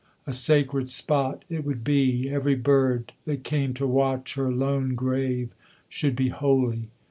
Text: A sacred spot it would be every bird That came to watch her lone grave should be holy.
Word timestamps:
A 0.25 0.33
sacred 0.33 0.89
spot 0.89 1.45
it 1.47 1.63
would 1.63 1.83
be 1.83 2.27
every 2.27 2.55
bird 2.55 3.13
That 3.25 3.43
came 3.43 3.75
to 3.75 3.85
watch 3.85 4.33
her 4.33 4.51
lone 4.51 4.95
grave 4.95 5.49
should 5.89 6.15
be 6.15 6.29
holy. 6.29 6.89